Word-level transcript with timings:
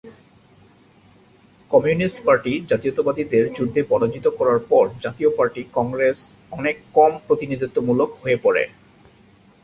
Communist 1.71 2.17
party 2.25 2.53
জাতীয়তাবাদীদের 2.69 3.43
যুদ্ধে 3.53 3.81
পরাজিত 3.83 4.25
করার 4.29 4.59
পর 4.69 4.83
জাতীয় 5.01 5.29
পার্টি 5.37 5.61
কংগ্রেস 5.73 6.19
অনেক 6.51 6.75
কম 6.93 7.11
প্রতিনিধিত্বমূলক 7.27 8.09
হয়ে 8.21 8.37
পড়ে। 8.37 8.63